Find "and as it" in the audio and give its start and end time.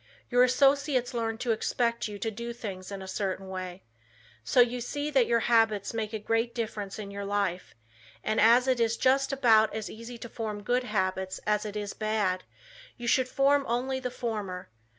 8.23-8.79